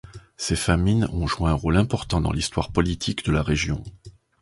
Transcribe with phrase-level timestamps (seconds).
[0.35, 3.83] Ces famines ont joué un rôle important dans l'histoire politique de la région.